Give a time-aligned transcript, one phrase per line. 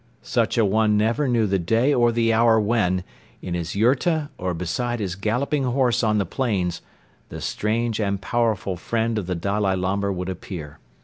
[0.23, 3.03] Such an one never knew the day or the hour when,
[3.39, 6.81] in his yurta or beside his galloping horse on the plains,
[7.29, 10.79] the strange and powerful friend of the Dalai Lama would appear.